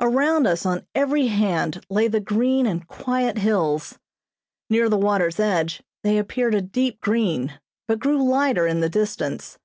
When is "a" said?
6.54-6.60